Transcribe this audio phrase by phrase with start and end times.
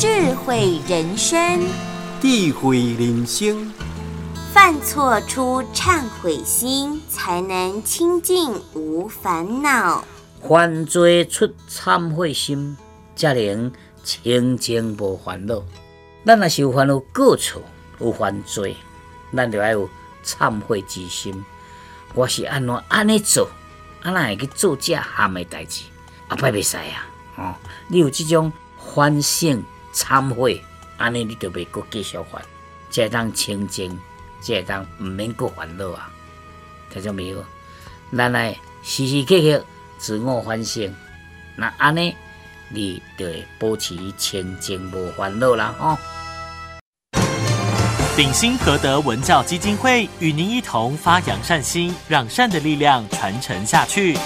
[0.00, 1.60] 智慧人生，
[2.20, 3.68] 智慧人生。
[4.54, 10.04] 犯错出忏悔心，才能清净无烦恼。
[10.40, 12.76] 犯罪出忏悔心，
[13.16, 13.72] 才能
[14.04, 15.64] 清净无烦恼。
[16.24, 17.60] 咱若是有烦恼过错，
[17.98, 18.76] 有犯罪，
[19.34, 19.90] 咱就要有
[20.24, 21.44] 忏悔之心。
[22.14, 23.50] 我是安怎安尼做，
[24.02, 25.82] 安那会去做这咸的代志？
[26.28, 27.08] 啊，拜袂使啊！
[27.36, 27.54] 哦，
[27.88, 28.52] 你有这种
[28.94, 29.60] 反省
[29.94, 30.62] 忏悔，
[30.96, 32.42] 安尼你就袂搁继续犯，
[32.90, 33.98] 才会当清净，
[34.40, 36.10] 才当毋免搁烦恼啊！
[36.90, 37.44] 听见没有？
[38.16, 39.64] 咱来时时刻刻
[39.98, 40.94] 自我反省，
[41.56, 42.14] 那安尼
[42.70, 45.74] 你就会保持清净无烦恼啦！
[45.78, 45.98] 哦。
[48.16, 54.16] 鼎新和德文教基金会与您一同发扬善心，让善的力量传承下去。